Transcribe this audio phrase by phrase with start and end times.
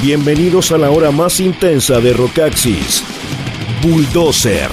[0.00, 3.02] Bienvenidos a la hora más intensa de Rockaxis.
[3.82, 4.70] Bulldozer.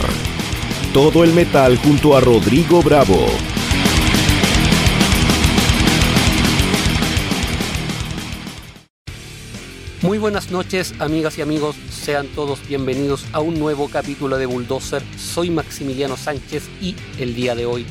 [0.94, 3.26] Todo el metal junto a Rodrigo Bravo.
[10.04, 11.76] Muy buenas noches, amigas y amigos.
[11.90, 15.02] Sean todos bienvenidos a un nuevo capítulo de Bulldozer.
[15.18, 17.88] Soy Maximiliano Sánchez y el día de hoy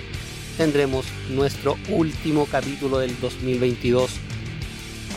[0.56, 4.20] tendremos nuestro último capítulo del 2022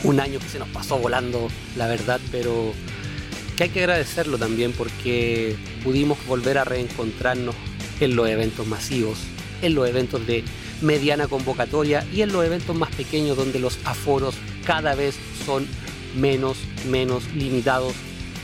[0.04, 2.72] un año que se nos pasó volando, la verdad, pero
[3.56, 7.54] que hay que agradecerlo también porque pudimos volver a reencontrarnos
[8.00, 9.18] en los eventos masivos,
[9.62, 10.44] en los eventos de
[10.80, 15.66] mediana convocatoria y en los eventos más pequeños donde los aforos cada vez son
[16.16, 17.94] menos, menos limitados.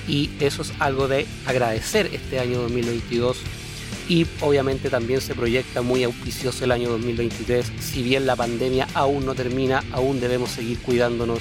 [0.08, 3.38] Y eso es algo de agradecer este año 2022
[4.09, 7.73] y obviamente también se proyecta muy auspicioso el año 2023.
[7.81, 11.41] Si bien la pandemia aún no termina, aún debemos seguir cuidándonos.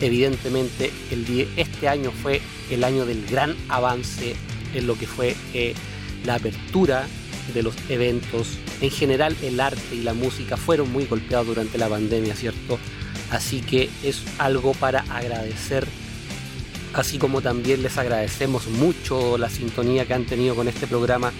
[0.00, 2.40] Evidentemente, el este año fue
[2.70, 4.34] el año del gran avance
[4.74, 5.74] en lo que fue eh,
[6.24, 7.06] la apertura
[7.54, 8.58] de los eventos.
[8.80, 12.78] En general, el arte y la música fueron muy golpeados durante la pandemia, ¿cierto?
[13.30, 15.86] Así que es algo para agradecer
[16.94, 21.32] así como también les agradecemos mucho la sintonía que han tenido con este programa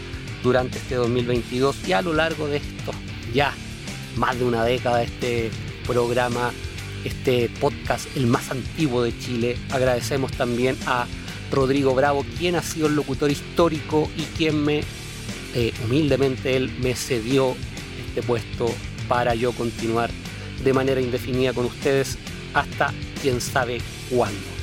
[0.45, 2.93] durante este 2022 y a lo largo de esto
[3.33, 3.53] ya
[4.17, 5.51] más de una década este
[5.87, 6.53] programa,
[7.05, 9.57] este podcast, el más antiguo de Chile.
[9.71, 11.07] Agradecemos también a
[11.51, 14.83] Rodrigo Bravo, quien ha sido el locutor histórico y quien me,
[15.55, 17.57] eh, humildemente, él me cedió
[18.07, 18.73] este puesto
[19.09, 20.11] para yo continuar
[20.63, 22.17] de manera indefinida con ustedes
[22.55, 24.54] hasta quién sabe cuándo.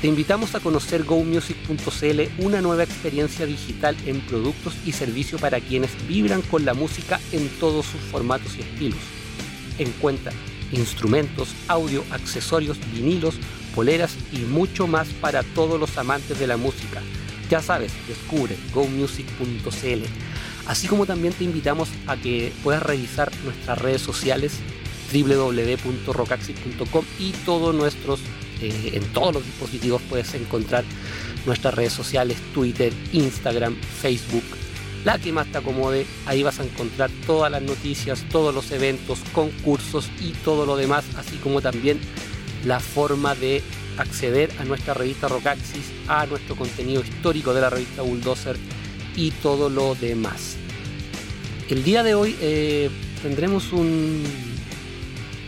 [0.00, 5.90] Te invitamos a conocer gomusic.cl, una nueva experiencia digital en productos y servicios para quienes
[6.06, 9.00] vibran con la música en todos sus formatos y estilos.
[9.76, 10.32] Encuentra
[10.70, 13.40] instrumentos, audio, accesorios, vinilos,
[13.74, 17.02] poleras y mucho más para todos los amantes de la música.
[17.50, 20.04] Ya sabes, descubre gomusic.cl.
[20.68, 24.52] Así como también te invitamos a que puedas revisar nuestras redes sociales
[25.12, 28.20] www.rocaxis.com y todos nuestros
[28.60, 30.84] eh, en todos los dispositivos puedes encontrar
[31.46, 34.44] nuestras redes sociales, Twitter, Instagram, Facebook,
[35.04, 36.06] la que más te acomode.
[36.26, 41.04] Ahí vas a encontrar todas las noticias, todos los eventos, concursos y todo lo demás,
[41.16, 42.00] así como también
[42.64, 43.62] la forma de
[43.96, 48.56] acceder a nuestra revista Rockaxis, a nuestro contenido histórico de la revista Bulldozer
[49.16, 50.56] y todo lo demás.
[51.68, 52.90] El día de hoy eh,
[53.22, 54.24] tendremos un,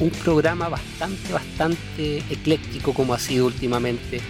[0.01, 4.21] un programa bastante, bastante ecléctico como ha sido últimamente.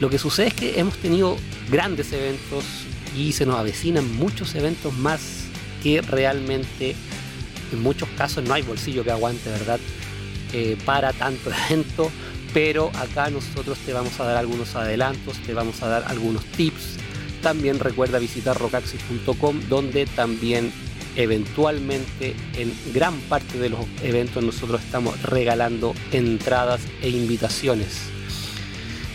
[0.00, 1.36] Lo que sucede es que hemos tenido
[1.70, 2.64] grandes eventos
[3.16, 5.44] y se nos avecinan muchos eventos más
[5.82, 6.94] que realmente
[7.72, 9.80] en muchos casos no hay bolsillo que aguante, ¿verdad?
[10.52, 12.10] Eh, para tanto evento,
[12.54, 16.96] pero acá nosotros te vamos a dar algunos adelantos, te vamos a dar algunos tips.
[17.42, 20.72] También recuerda visitar rocaxis.com donde también
[21.16, 28.02] eventualmente en gran parte de los eventos nosotros estamos regalando entradas e invitaciones.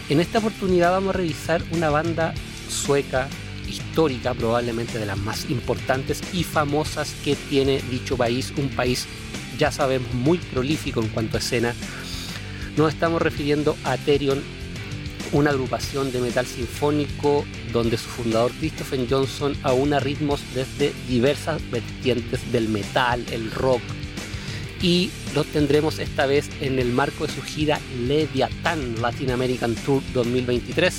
[0.09, 2.34] En esta oportunidad vamos a revisar una banda
[2.69, 3.29] sueca
[3.69, 9.07] histórica, probablemente de las más importantes y famosas que tiene dicho país, un país
[9.57, 11.73] ya sabemos muy prolífico en cuanto a escena.
[12.75, 14.41] Nos estamos refiriendo a Therion
[15.32, 22.52] una agrupación de metal sinfónico donde su fundador Christopher Johnson aúna ritmos desde diversas vertientes
[22.52, 23.82] del metal, el rock,
[24.82, 30.02] y los tendremos esta vez en el marco de su gira Leviathan Latin American Tour
[30.14, 30.94] 2023.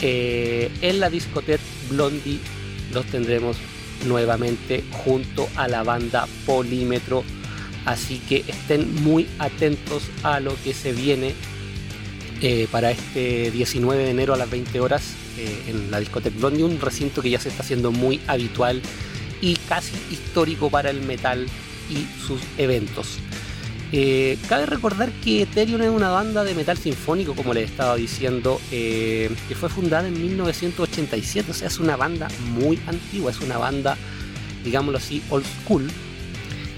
[0.00, 2.38] Eh, en la discoteca Blondie
[2.92, 3.56] los tendremos
[4.06, 7.24] nuevamente junto a la banda Polímetro.
[7.84, 11.34] Así que estén muy atentos a lo que se viene
[12.42, 16.64] eh, para este 19 de enero a las 20 horas eh, en la discoteca Blondie,
[16.64, 18.82] un recinto que ya se está haciendo muy habitual
[19.40, 21.46] y casi histórico para el metal
[21.90, 23.18] y sus eventos.
[23.92, 28.60] Eh, cabe recordar que Ethereum es una banda de metal sinfónico, como les estaba diciendo,
[28.70, 32.28] que fue fundada en 1987, o sea, es una banda
[32.58, 33.96] muy antigua, es una banda,
[34.64, 35.88] digámoslo así, old school,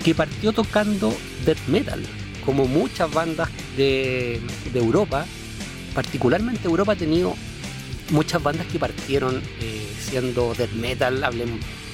[0.04, 1.14] que partió tocando
[1.44, 2.02] death metal,
[2.44, 4.40] como muchas bandas de,
[4.74, 5.26] Europa,
[5.98, 7.34] particularmente Europa ha tenido
[8.10, 11.24] muchas bandas que partieron eh, siendo death metal,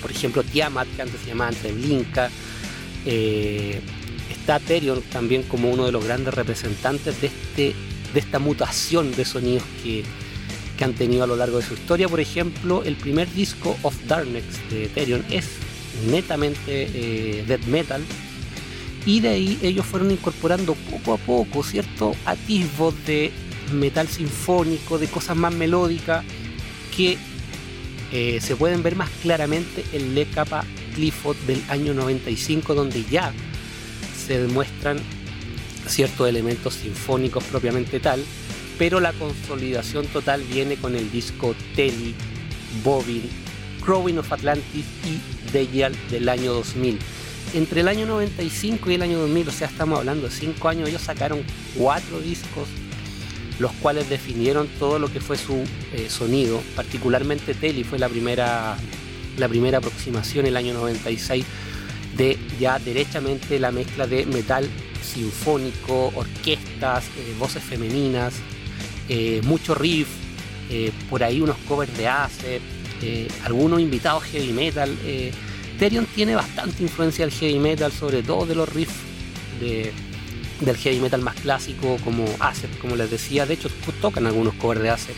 [0.03, 2.29] por ejemplo Tiamat, que antes se llamaba Treblinka,
[3.07, 3.81] eh,
[4.31, 4.61] está
[5.11, 7.75] también como uno de los grandes representantes de, este,
[8.13, 10.05] de esta mutación de sonidos que,
[10.77, 12.07] que han tenido a lo largo de su historia.
[12.07, 15.47] Por ejemplo, el primer disco of Darkness de Therion es
[16.11, 18.03] netamente eh, death metal.
[19.07, 23.33] Y de ahí ellos fueron incorporando poco a poco ciertos atisbos de
[23.75, 26.25] metal sinfónico, de cosas más melódicas
[26.97, 27.19] que
[28.13, 33.33] eh, se pueden ver más claramente en Le Capa Clifford del año 95 donde ya
[34.27, 34.99] se demuestran
[35.87, 38.25] ciertos elementos sinfónicos propiamente tal,
[38.79, 42.15] pero la consolidación total viene con el disco Telly,
[42.83, 43.23] Bobin,
[43.85, 46.99] Growing of Atlantis y Deyal del año 2000.
[47.55, 50.89] Entre el año 95 y el año 2000, o sea, estamos hablando de 5 años,
[50.89, 51.43] ellos sacaron
[51.77, 52.69] 4 discos,
[53.59, 58.77] los cuales definieron todo lo que fue su eh, sonido, particularmente Telly fue la primera,
[59.37, 61.45] la primera aproximación el año 96
[62.17, 64.69] de ya derechamente la mezcla de metal
[65.03, 68.35] sinfónico, orquestas, eh, voces femeninas,
[69.09, 70.09] eh, mucho riff,
[71.09, 72.61] por ahí unos covers de Ace,
[73.45, 74.91] algunos invitados heavy metal.
[75.79, 78.97] Therion tiene bastante influencia del heavy metal, sobre todo de los riffs
[80.61, 83.47] del heavy metal más clásico como Acep, como les decía.
[83.47, 83.69] De hecho,
[84.01, 85.17] tocan algunos covers de Acep.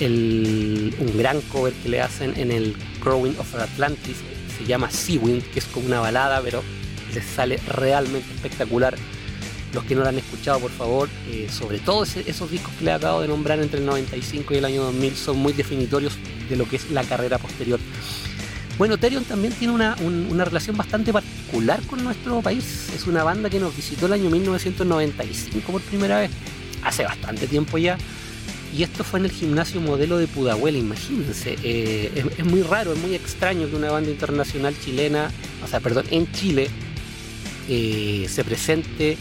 [0.00, 4.16] un gran cover que le hacen en el Growing of Atlantis
[4.56, 6.62] se llama Seawind, que es como una balada, pero
[7.12, 8.96] les sale realmente espectacular.
[9.72, 12.92] Los que no lo han escuchado, por favor, eh, sobre todo esos discos que le
[12.92, 16.16] acabo de nombrar entre el 95 y el año 2000 son muy definitorios
[16.48, 17.80] de lo que es la carrera posterior.
[18.76, 19.94] Bueno, Therion también tiene una,
[20.44, 22.90] relación bastante particular con nuestro país.
[22.94, 26.30] Es una banda que nos visitó el año 1995 por primera vez,
[26.82, 27.96] hace bastante tiempo ya.
[28.76, 31.56] Y esto fue en el gimnasio modelo de Pudahuel, imagínense.
[31.62, 35.30] Eh, es, muy raro, es muy extraño que una banda internacional chilena,
[35.62, 36.68] o sea, perdón, en Chile,
[37.68, 39.16] eh, se presente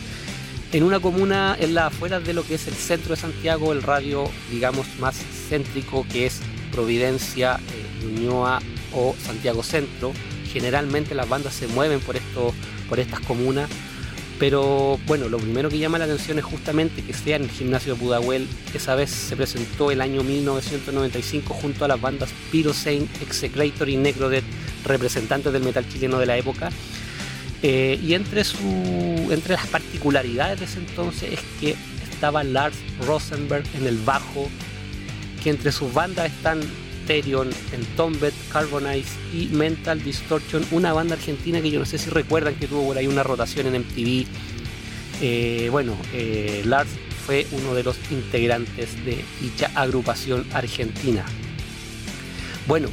[0.72, 3.84] en una comuna en la afuera de lo que es el centro de Santiago, el
[3.84, 5.16] radio, digamos, más
[5.48, 6.40] céntrico que es
[6.72, 8.60] Providencia, eh, Ñuñoa,
[8.96, 10.14] o Santiago Centro.
[10.52, 12.54] Generalmente las bandas se mueven por, esto,
[12.88, 13.70] por estas comunas,
[14.40, 17.96] pero bueno, lo primero que llama la atención es justamente que sea en el gimnasio
[17.96, 18.48] de.
[18.74, 24.44] Esa vez se presentó el año 1995 junto a las bandas Pyrosane, Execrator y Necrodeath,
[24.86, 26.72] representantes del metal chileno de la época.
[27.62, 28.58] Eh, y entre, su,
[29.30, 31.76] entre las particularidades de ese entonces es que
[32.12, 32.76] estaba Lars
[33.08, 34.50] Rosenberg en el bajo,
[35.42, 36.60] que entre sus bandas están
[37.08, 42.56] en Entombed, Carbonize y Mental Distortion, una banda argentina que yo no sé si recuerdan
[42.56, 44.26] que tuvo por ahí una rotación en MTV.
[45.22, 46.90] Eh, bueno, eh, Lars
[47.26, 51.26] fue uno de los integrantes de dicha agrupación argentina.
[52.68, 52.90] Bueno,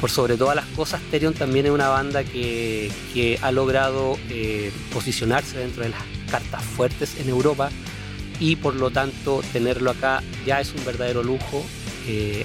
[0.00, 2.90] por sobre todas las cosas, Therion también es una banda que,
[3.40, 7.70] ha logrado eh, posicionarse dentro de las cartas fuertes en Europa
[8.40, 11.64] y por lo tanto tenerlo acá ya es un verdadero lujo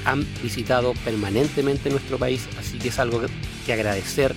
[0.05, 3.21] han visitado permanentemente nuestro país, así que es algo
[3.65, 4.35] que agradecer.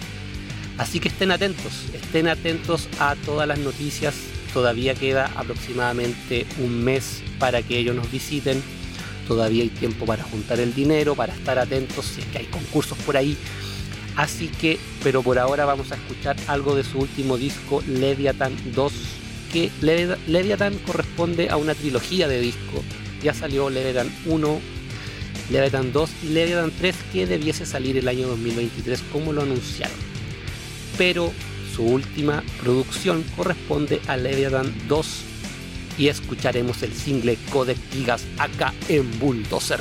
[0.78, 4.14] Así que estén atentos, estén atentos a todas las noticias.
[4.52, 8.62] Todavía queda aproximadamente un mes para que ellos nos visiten.
[9.26, 12.96] Todavía hay tiempo para juntar el dinero, para estar atentos si es que hay concursos
[12.98, 13.36] por ahí.
[14.16, 18.92] Así que, pero por ahora vamos a escuchar algo de su último disco, Leviathan 2,
[19.52, 22.82] que Leviathan corresponde a una trilogía de disco.
[23.22, 24.60] Ya salió Leviathan 1,
[25.50, 29.96] Leviathan 2 y Leviathan 3 que debiese salir el año 2023 como lo anunciaron.
[30.98, 31.32] Pero
[31.74, 35.06] su última producción corresponde a Leviathan 2
[35.98, 39.80] y escucharemos el single Codec Gigas acá en Bulldozer.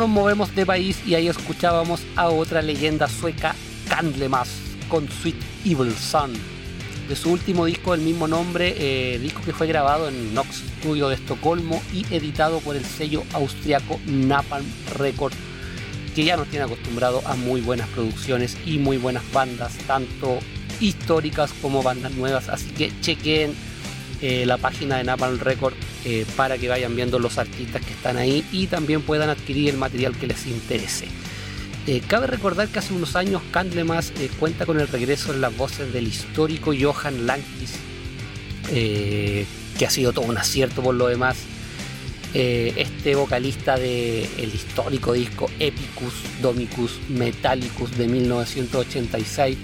[0.00, 3.54] Nos movemos de país y ahí escuchábamos a otra leyenda sueca,
[3.86, 4.48] Candlemas,
[4.88, 6.32] con Sweet Evil Sun.
[7.06, 11.10] De su último disco del mismo nombre, eh, disco que fue grabado en Nox Studio
[11.10, 14.64] de Estocolmo y editado por el sello austriaco Napalm
[14.96, 15.34] Record,
[16.14, 20.38] que ya nos tiene acostumbrado a muy buenas producciones y muy buenas bandas, tanto
[20.80, 22.48] históricas como bandas nuevas.
[22.48, 23.54] Así que chequen
[24.22, 25.72] eh, la página de Napalm Record
[26.04, 29.78] eh, para que vayan viendo los artistas que están ahí y también puedan adquirir el
[29.78, 31.06] material que les interese.
[31.86, 35.94] Eh, cabe recordar que hace unos años Candlemas cuenta con el regreso en las voces
[35.94, 37.72] del histórico Johan Lankis,
[38.68, 41.38] que ha sido todo un acierto por lo demás.
[42.34, 49.56] este vocalista del el histórico disco Epicus Domicus Metallicus de 1986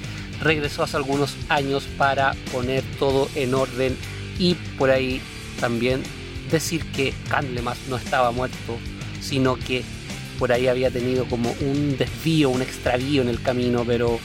[0.42, 3.96] regresó hace algunos años para poner todo en orden
[4.38, 5.20] y por ahí
[5.60, 6.02] también
[6.50, 8.78] decir que Candlemas no estaba muerto,
[9.20, 9.82] sino que
[10.38, 14.20] por ahí había tenido como un desvío, un extravío en el camino, pero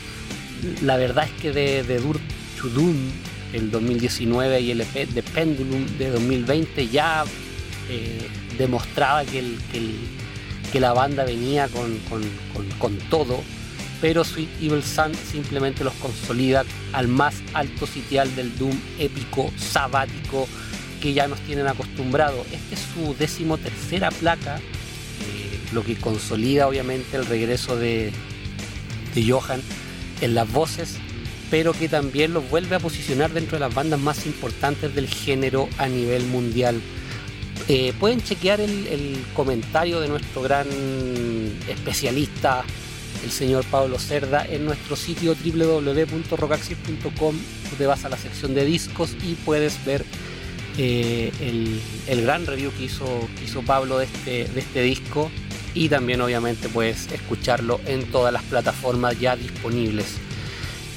[0.82, 2.20] la verdad es que de, Dur
[2.60, 2.96] to Doom,
[3.54, 7.24] el 2019 y el EP de Pendulum de 2020 ya
[7.90, 9.58] eh, demostraba que, el,
[10.72, 11.98] que, la banda venía con,
[12.80, 13.42] con, todo,
[14.02, 20.48] pero Sweet Evil Sun simplemente los consolida al más alto sitial del Doom épico, sabático,
[21.02, 22.46] que ya nos tienen acostumbrados.
[22.52, 28.12] Esta es su decimotercera placa, eh, lo que consolida obviamente el regreso de,
[29.14, 29.62] de Johan
[30.22, 30.98] en las voces,
[31.50, 35.68] pero que también los vuelve a posicionar dentro de las bandas más importantes del género
[35.78, 36.82] a nivel mundial.
[37.68, 40.68] Eh, pueden chequear el, comentario de nuestro gran
[41.68, 42.64] especialista,
[43.24, 47.36] el señor Pablo Cerda, en nuestro sitio www.rocaxis.com.
[47.78, 50.06] Te vas a la sección de discos y puedes ver
[50.78, 51.32] eh,
[52.08, 55.30] el, gran review que hizo, hizo Pablo de este, de este disco
[55.74, 60.18] y también obviamente puedes escucharlo en todas las plataformas ya disponibles.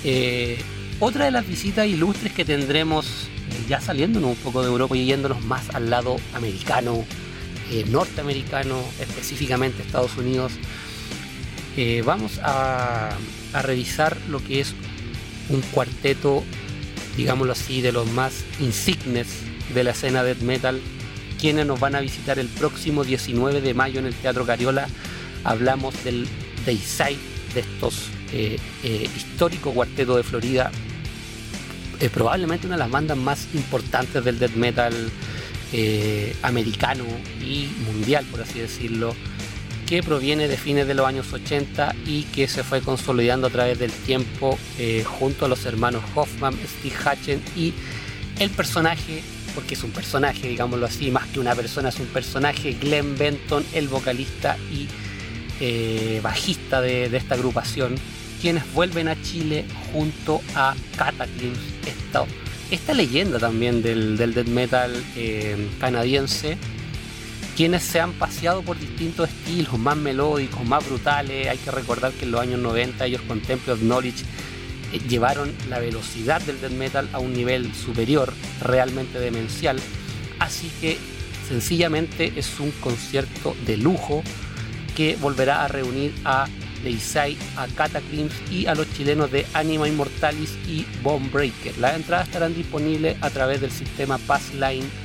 [0.04, 0.58] Eh,
[1.00, 5.06] otra de las visitas ilustres que tendremos eh, ya saliéndonos un poco de Europa y
[5.06, 7.04] yéndonos más al lado americano,
[7.90, 10.52] norteamericano, específicamente Estados Unidos,
[12.04, 13.10] vamos a,
[13.52, 14.74] a revisar lo que es
[15.48, 16.42] un cuarteto,
[17.16, 19.26] digámoslo así, de los más insignes
[19.72, 20.80] de la escena death metal,
[21.40, 24.88] quienes nos van a visitar el próximo 19 de mayo en el Teatro Cariola.
[25.44, 26.26] Hablamos del
[26.64, 27.18] Dayside,
[27.54, 30.70] de estos eh, eh, históricos cuartetos de Florida,
[32.00, 34.94] eh, probablemente una de las bandas más importantes del death metal
[36.42, 37.04] americano
[37.40, 39.16] y mundial, por así decirlo,
[39.86, 43.78] que proviene de fines de los años 80 y que se fue consolidando a través
[43.78, 44.58] del tiempo
[45.04, 47.74] junto a los hermanos Hoffman, Steve Hatchen y
[48.38, 49.22] el personaje
[49.54, 53.64] porque es un personaje, digámoslo así, más que una persona, es un personaje, Glenn Benton,
[53.72, 54.88] el vocalista y
[55.60, 57.94] eh, bajista de, esta agrupación,
[58.40, 61.54] quienes vuelven a Chile junto a Cataclysm,
[61.86, 62.24] esta,
[62.70, 66.58] esta leyenda también del, del death metal eh, canadiense,
[67.56, 71.48] quienes se han paseado por distintos estilos, más melódicos, más brutales.
[71.48, 74.24] Hay que recordar que en los años 90 ellos con Temple of Knowledge
[74.92, 79.78] eh, llevaron la velocidad del death metal a un nivel superior, realmente demencial.
[80.40, 80.98] Así que
[81.48, 84.22] sencillamente es un concierto de lujo
[84.96, 86.46] que volverá a reunir a
[86.82, 91.78] Deisai, a Cataclysm y a los chilenos de Anima Immortalis y Bomb Breaker.
[91.78, 95.03] Las entradas estarán disponibles a través del sistema Passline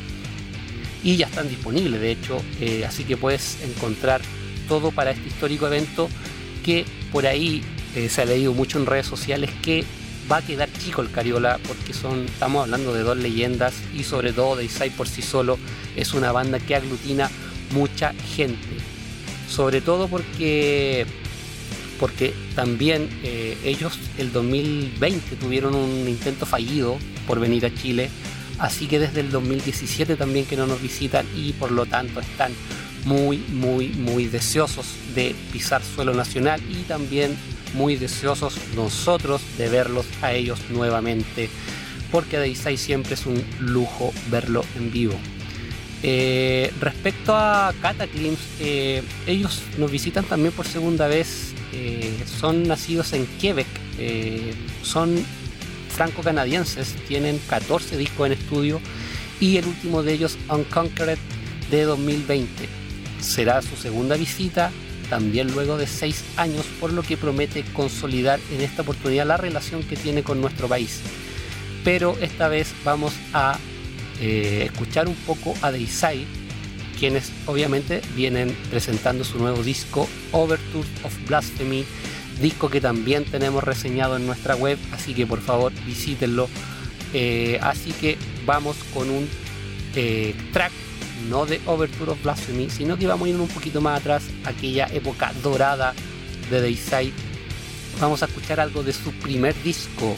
[1.03, 4.21] y ya están disponibles de hecho, eh, así que puedes encontrar
[4.67, 6.09] todo para este histórico evento
[6.63, 7.63] que por ahí
[7.95, 9.83] eh, se ha leído mucho en redes sociales que
[10.31, 14.31] va a quedar chico el Cariola porque son, estamos hablando de dos leyendas y sobre
[14.31, 15.57] todo de Isai por sí solo
[15.95, 17.29] es una banda que aglutina
[17.71, 18.67] mucha gente.
[19.49, 21.07] Sobre todo porque,
[21.99, 28.09] porque también eh, ellos el 2020 tuvieron un intento fallido por venir a Chile,
[28.60, 32.52] así que desde el 2017 también que no nos visitan y por lo tanto están
[33.06, 37.36] muy, muy, muy deseosos de pisar suelo nacional y también
[37.74, 41.50] muy deseosos nosotros de verlos a ellos nuevamente,
[42.12, 45.15] porque Deisai siempre es un lujo verlo en vivo.
[46.02, 51.54] Eh, respecto a Cataclysm, eh, ellos nos visitan también por segunda vez.
[51.74, 53.67] Eh, son nacidos en Quebec,
[54.82, 55.24] son
[55.99, 58.79] franco-canadienses, tienen 14 discos en estudio
[59.41, 61.17] y el último de ellos, Unconquered,
[61.69, 62.69] de 2020.
[63.19, 64.71] Será su segunda visita
[65.09, 69.83] también luego de seis años, por lo que promete consolidar en esta oportunidad la relación
[69.83, 71.01] que tiene con nuestro país.
[71.83, 73.59] Pero esta vez vamos a
[74.21, 76.25] eh, escuchar un poco a Deisai,
[76.97, 81.83] quienes obviamente vienen presentando su nuevo disco Overture of Blasphemy,
[82.39, 86.49] disco que también tenemos reseñado en nuestra web, así que por favor visítenlo.
[87.13, 89.28] Eh, así que vamos con un
[89.95, 90.71] eh, track
[91.30, 94.88] no de Overture of Blasphemy, sino que vamos a ir un poquito más atrás, aquella
[94.88, 95.93] época dorada
[96.49, 97.13] de Dayside.
[97.99, 100.15] Vamos a escuchar algo de su primer disco,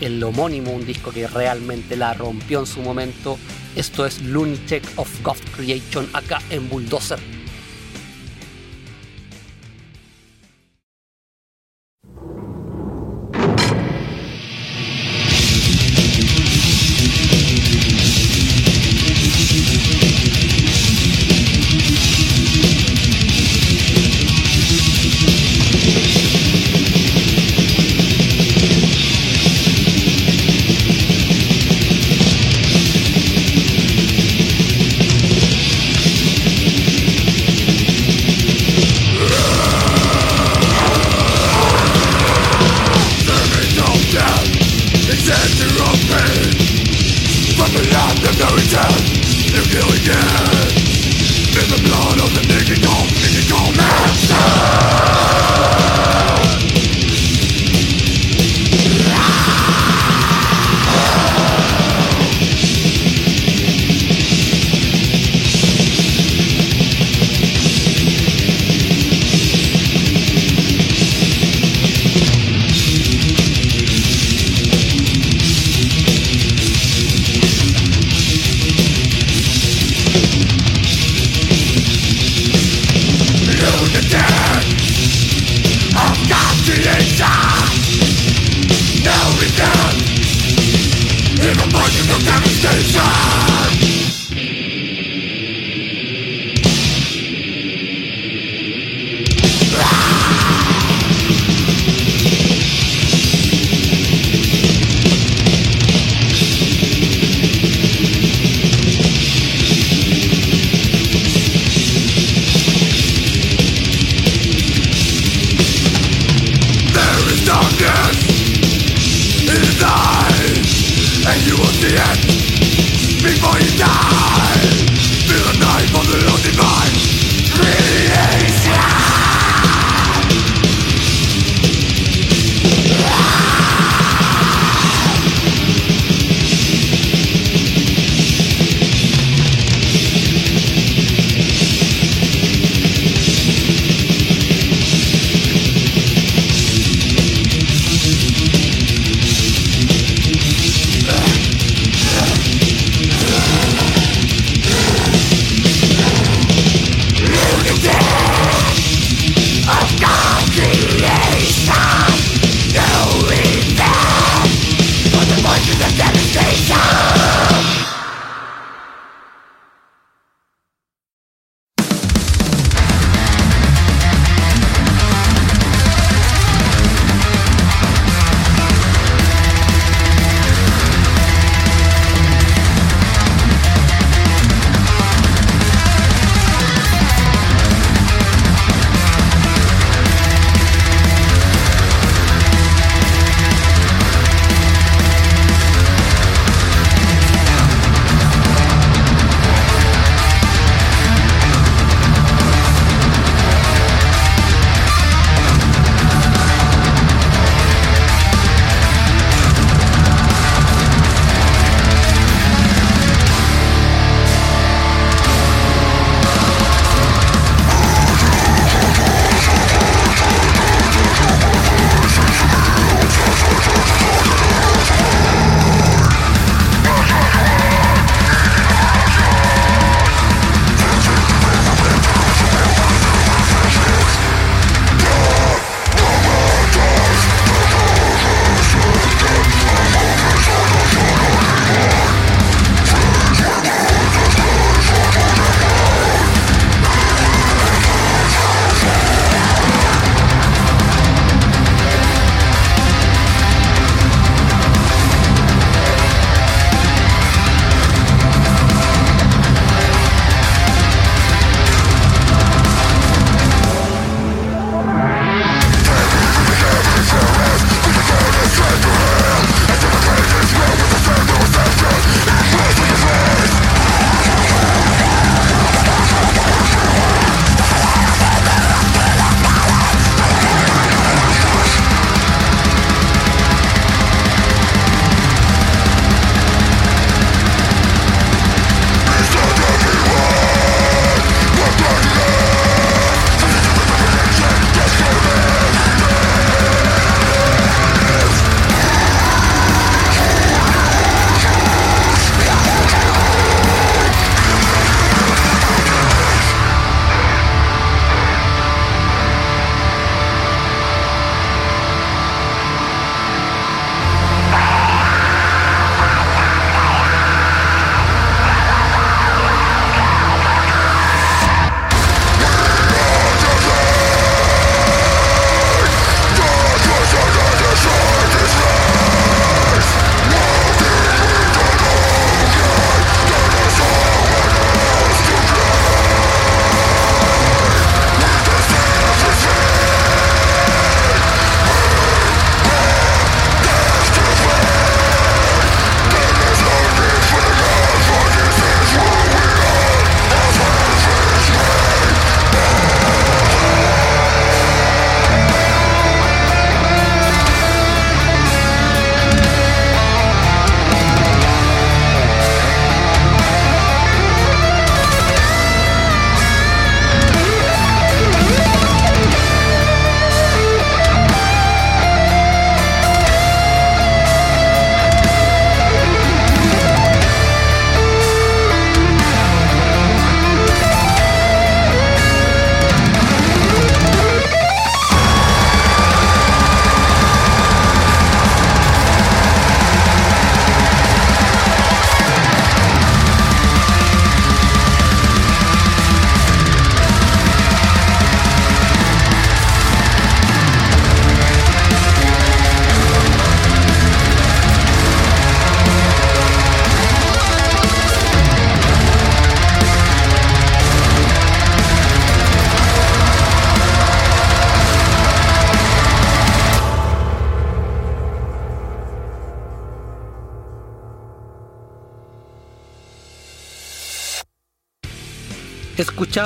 [0.00, 3.38] el homónimo, un disco que realmente la rompió en su momento.
[3.76, 7.37] Esto es Lunatic of God Creation acá en Bulldozer.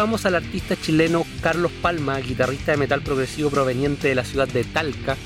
[0.03, 4.65] Escuchábamos al artista chileno Carlos Palma, guitarrista de metal progresivo proveniente de la ciudad de
[4.65, 5.17] Talca,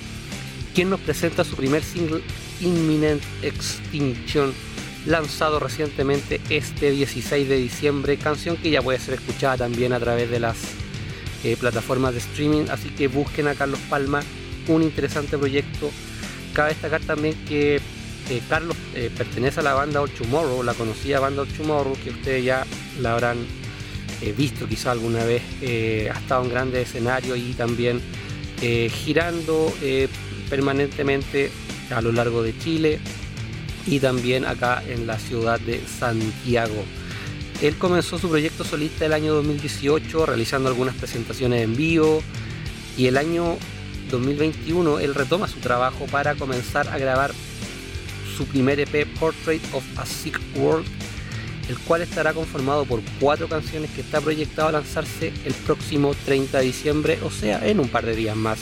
[0.75, 2.21] quien nos presenta su primer single
[2.61, 4.53] Imminent Extinction,
[5.07, 10.31] lanzado recientemente este 16 de diciembre, canción que ya puede ser escuchada también a través
[10.31, 10.59] de las
[11.43, 14.21] eh, plataformas de streaming, así que busquen a Carlos Palma,
[14.69, 15.91] un interesante proyecto.
[16.53, 21.19] Cabe destacar también que eh, Carlos eh, pertenece a la banda All Tomorrow, la conocida
[21.19, 22.67] banda All Tomorrow, que ustedes ya
[23.01, 23.39] la habrán
[24.37, 28.01] visto quizá alguna vez, ha estado en grandes escenarios y también
[28.61, 29.73] girando
[30.49, 31.51] permanentemente
[31.91, 32.99] a lo largo de Chile
[33.87, 36.85] y también acá en la ciudad de Santiago.
[37.63, 42.23] Él comenzó su proyecto solista el año 2018 realizando algunas presentaciones en vivo
[42.99, 43.57] y el año
[44.11, 47.33] 2021 él retoma su trabajo para comenzar a grabar
[48.37, 50.87] su primer EP Portrait of a Sick World,
[51.69, 56.59] el cual estará conformado por cuatro canciones que está proyectado a lanzarse el próximo 30
[56.59, 58.59] de diciembre, o sea, en un par de días más.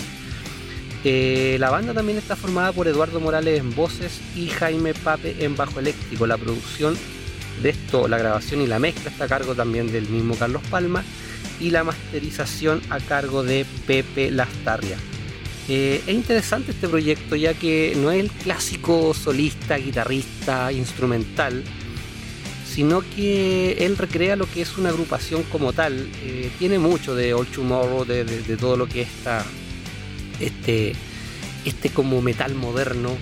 [1.05, 5.55] Eh, la banda también está formada por Eduardo Morales en voces y Jaime Pape en
[5.55, 6.27] bajo eléctrico.
[6.27, 6.97] La producción
[7.63, 11.05] de esto, la grabación y la mezcla está a cargo también del mismo Carlos Palma
[11.61, 14.97] y la masterización a cargo de Pepe Lastarria.
[15.69, 21.65] Eh, es interesante este proyecto ya que no es el clásico solista, guitarrista, instrumental,
[22.75, 26.09] sino que él recrea lo que es una agrupación como tal.
[26.25, 29.45] Eh, tiene mucho de All Tomorrow, de, de, todo lo que está
[30.41, 30.95] este,
[31.65, 33.17] este como metal moderno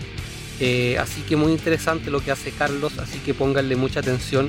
[0.61, 4.49] eh, así que muy interesante lo que hace Carlos, así que pónganle mucha atención.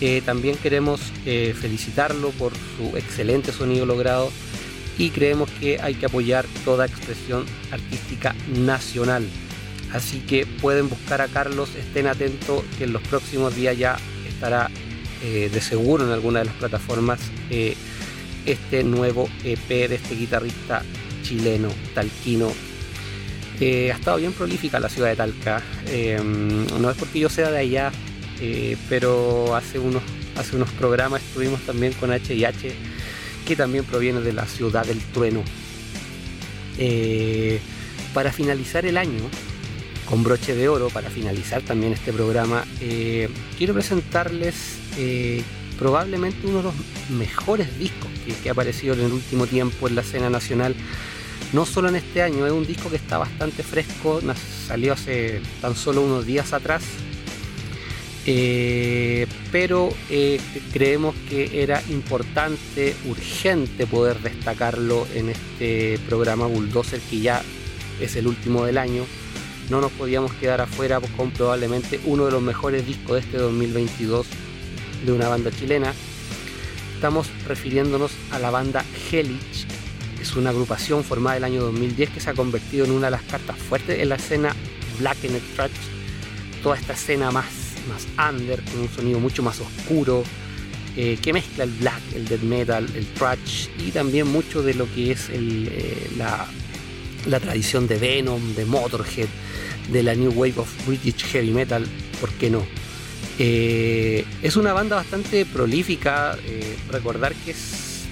[0.00, 4.32] Eh, también queremos felicitarlo por su excelente sonido logrado
[4.98, 9.24] y creemos que hay que apoyar toda expresión artística nacional.
[9.92, 13.96] Así que pueden buscar a Carlos, estén atentos que en los próximos días ya
[14.34, 14.70] estará
[15.22, 17.18] de seguro en alguna de las plataformas
[18.44, 20.82] este nuevo EP de este guitarrista
[21.22, 22.52] chileno, talquino,
[23.60, 25.62] eh, ha estado bien prolífica la ciudad de Talca.
[25.86, 27.92] Eh, no es porque yo sea de allá,
[28.40, 30.02] eh, pero hace unos,
[30.36, 32.74] hace unos programas estuvimos también con HIH,
[33.46, 35.42] que también proviene de la ciudad del trueno.
[38.12, 39.28] para finalizar el año,
[40.08, 42.64] con broche de oro, para finalizar también este programa,
[43.58, 44.54] quiero presentarles
[45.78, 46.74] probablemente uno de los
[47.10, 48.10] mejores discos
[48.42, 50.74] que ha aparecido en el último tiempo en la escena nacional
[51.54, 54.20] no solo en este año, es un disco que está bastante fresco,
[54.66, 56.82] salió hace tan solo unos días atrás,
[58.26, 60.40] eh, pero eh,
[60.72, 67.42] creemos que era importante, urgente poder destacarlo en este programa Bulldozer que ya
[68.00, 69.04] es el último del año.
[69.70, 74.26] No nos podíamos quedar afuera con probablemente uno de los mejores discos de este 2022
[75.04, 75.92] de una banda chilena.
[76.94, 79.66] Estamos refiriéndonos a la banda Hellich,
[80.20, 83.22] es una agrupación formada el año 2010 que se ha convertido en una de las
[83.22, 84.54] cartas fuertes en la escena
[84.98, 85.70] black the trash,
[86.62, 87.46] toda esta escena más,
[87.88, 90.24] más under, con un sonido mucho más oscuro,
[90.96, 94.92] eh, que mezcla el black, el death metal, el thrash y también mucho de lo
[94.94, 99.28] que es eh, la, tradición de Venom, de Motorhead,
[99.90, 101.86] de la New Wave of British Heavy Metal,
[102.20, 102.64] ¿por qué no?
[103.38, 106.36] Eh, es una banda bastante prolífica,
[106.90, 107.54] recordar que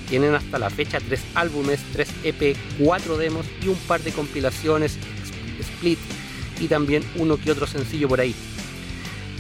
[0.09, 4.99] tienen hasta la fecha tres álbumes, tres EP, cuatro demos y un par de compilaciones,
[5.59, 5.99] split
[6.61, 8.35] y también uno que otro sencillo por ahí.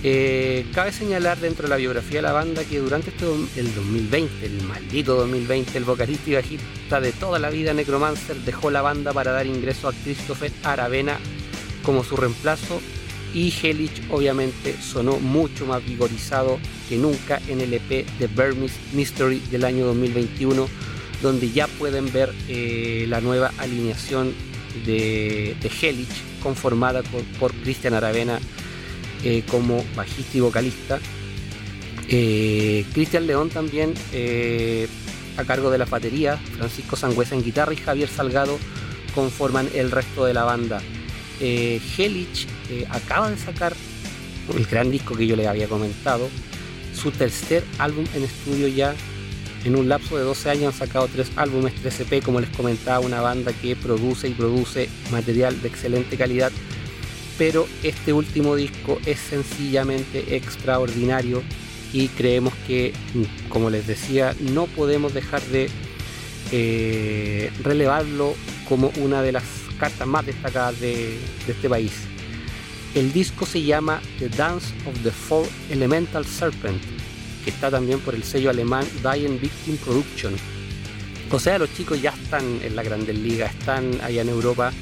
[0.04, 4.46] Eh, cabe señalar dentro de la biografía de la banda que durante este, el 2020,
[4.46, 9.12] el maldito 2020, el vocalista y bajista de toda la vida Necromancer dejó la banda
[9.12, 11.18] para dar ingreso a Christopher Aravena
[11.82, 12.80] como su reemplazo
[13.34, 19.40] y Hellich obviamente sonó mucho más vigorizado que nunca en el EP de Burmese Mystery
[19.50, 20.68] del año 2021,
[21.22, 24.34] donde ya pueden ver eh, la nueva alineación
[24.84, 27.02] de, de Hellich conformada
[27.38, 28.38] por, Cristian Aravena
[29.24, 31.00] eh, como bajista y vocalista.
[32.08, 33.94] Eh, Cristian León también
[35.38, 38.58] a cargo de la batería, Francisco Sangüesa en guitarra y Javier Salgado
[39.14, 40.82] conforman el resto de la banda.
[41.40, 43.74] Eh, eh, acaba de sacar
[44.56, 46.28] el gran disco que yo les había comentado,
[46.94, 48.94] su tercer álbum en estudio ya.
[49.64, 52.98] En un lapso de 12 años han sacado tres álbumes, 3 EP, como les comentaba,
[52.98, 56.50] una banda que produce y produce material de excelente calidad.
[57.38, 61.42] Pero este último disco es sencillamente extraordinario
[61.92, 62.92] y creemos que,
[63.48, 65.68] como les decía, no podemos dejar de
[66.50, 68.34] eh, relevarlo
[68.68, 69.44] como una de las
[69.82, 71.18] cartas más destacadas de,
[71.48, 71.90] este país.
[72.94, 76.80] El disco se llama The Dance of the Four Elemental Serpent
[77.42, 80.34] que está también por el sello alemán Dying Victim Production.
[81.32, 84.72] O sea, los chicos ya están en la Grandes Liga, están allá en Europa.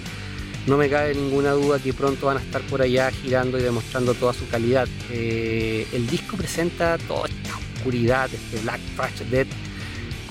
[0.66, 4.12] No me cabe ninguna duda que pronto van a estar por allá girando y demostrando
[4.12, 4.86] toda su calidad.
[5.10, 9.46] Eh, el disco presenta toda esta oscuridad, este Black Trash Dead,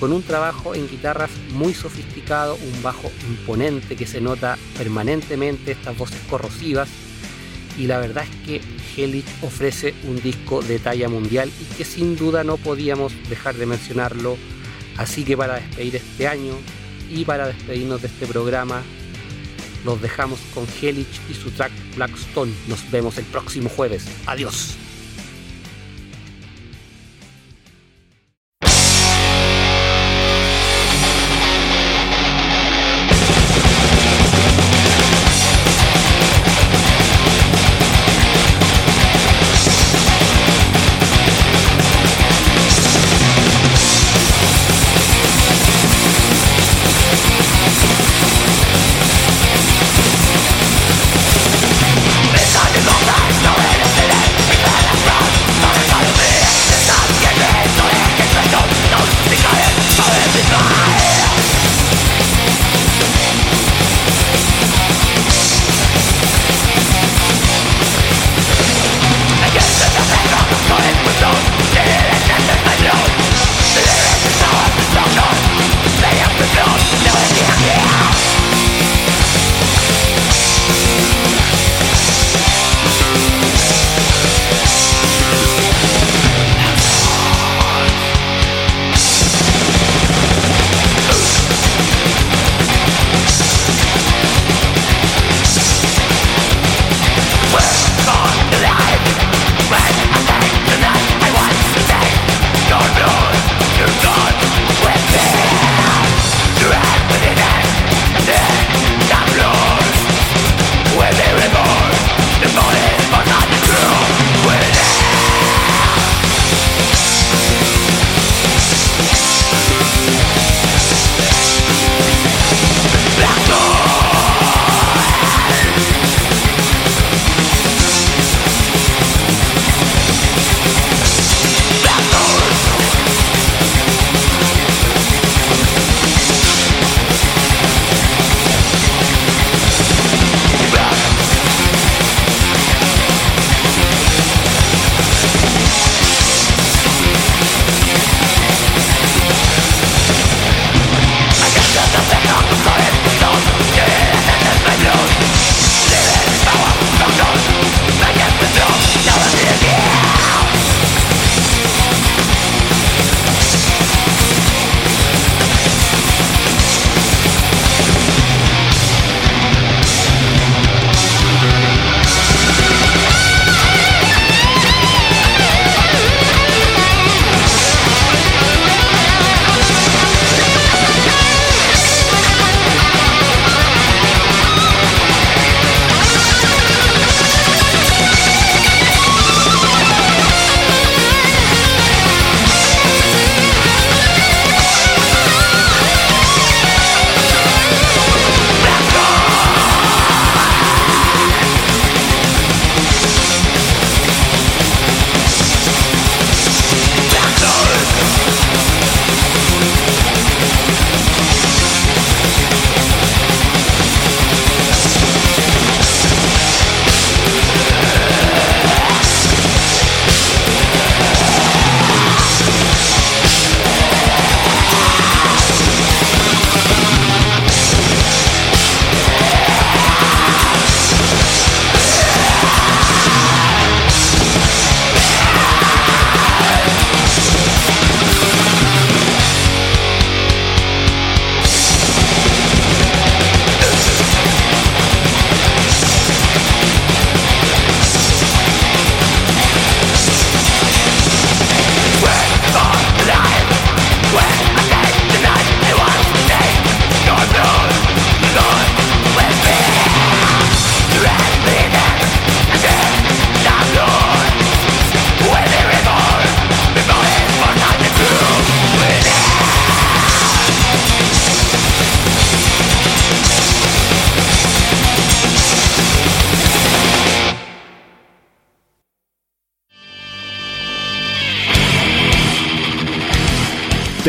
[0.00, 5.96] con un trabajo en guitarras muy sofisticado, un bajo imponente que se nota permanentemente, estas
[5.96, 6.88] voces corrosivas.
[7.78, 8.60] Y la verdad es que
[8.96, 13.66] Hellich ofrece un disco de talla mundial y que sin duda no podíamos dejar de
[13.66, 14.38] mencionarlo.
[14.96, 16.54] Así que para despedir este año
[17.10, 18.82] y para despedirnos de este programa,
[19.84, 22.52] los dejamos con Hellich y su track Blackstone.
[22.68, 24.06] Nos vemos el próximo jueves.
[24.26, 24.76] Adiós.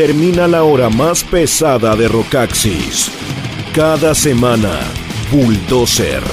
[0.07, 3.11] termina la hora más pesada de Rocaxis.
[3.71, 4.79] Cada semana,
[5.31, 6.23] Bulldozer,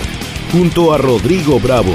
[0.50, 1.92] junto a Rodrigo Bravo.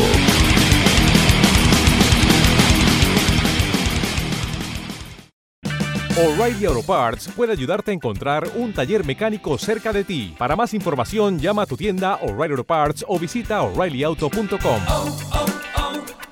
[6.15, 10.35] O'Reilly Auto Parts puede ayudarte a encontrar un taller mecánico cerca de ti.
[10.37, 14.81] Para más información, llama a tu tienda O'Reilly Auto Parts o visita oreillyauto.com.
[14.87, 15.45] Oh, oh,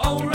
[0.03, 0.31] oh,